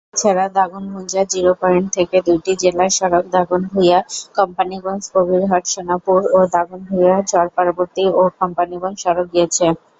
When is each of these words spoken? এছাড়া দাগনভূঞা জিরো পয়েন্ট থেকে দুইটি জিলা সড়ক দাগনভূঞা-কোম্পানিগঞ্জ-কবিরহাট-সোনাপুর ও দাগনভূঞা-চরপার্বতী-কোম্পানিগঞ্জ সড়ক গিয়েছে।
এছাড়া 0.13 0.45
দাগনভূঞা 0.55 1.21
জিরো 1.33 1.51
পয়েন্ট 1.61 1.87
থেকে 1.97 2.17
দুইটি 2.27 2.51
জিলা 2.61 2.85
সড়ক 2.97 3.25
দাগনভূঞা-কোম্পানিগঞ্জ-কবিরহাট-সোনাপুর 3.35 6.19
ও 6.29 6.51
দাগনভূঞা-চরপার্বতী-কোম্পানিগঞ্জ 6.53 8.97
সড়ক 9.03 9.27
গিয়েছে। 9.33 9.65